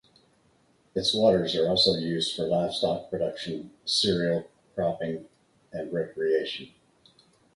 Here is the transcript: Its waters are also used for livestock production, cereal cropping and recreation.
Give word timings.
Its 0.95 1.13
waters 1.13 1.55
are 1.55 1.69
also 1.69 1.93
used 1.93 2.35
for 2.35 2.47
livestock 2.47 3.11
production, 3.11 3.69
cereal 3.85 4.45
cropping 4.73 5.27
and 5.71 5.93
recreation. 5.93 6.71